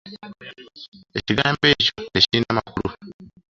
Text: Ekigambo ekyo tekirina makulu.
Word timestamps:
Ekigambo 1.19 1.63
ekyo 1.73 1.97
tekirina 2.13 2.51
makulu. 2.57 2.89